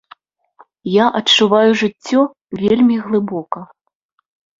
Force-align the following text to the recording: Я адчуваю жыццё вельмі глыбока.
Я 0.91 1.05
адчуваю 1.19 1.71
жыццё 1.81 2.19
вельмі 2.61 2.95
глыбока. 3.03 3.59